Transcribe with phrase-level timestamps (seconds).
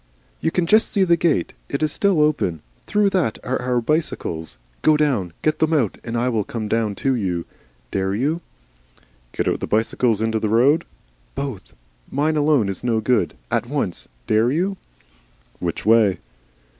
[0.39, 1.53] "You can just see the gate.
[1.69, 2.63] It is still open.
[2.87, 4.57] Through that are our bicycles.
[4.81, 7.45] Go down, get them out, and I will come down to you.
[7.91, 8.41] Dare you?
[9.31, 10.85] "Get your bicycle out in the road?"
[11.35, 11.73] "Both.
[12.09, 13.35] Mine alone is no good.
[13.51, 14.07] At once.
[14.25, 14.75] Dare you?"
[15.59, 16.17] "Which way?"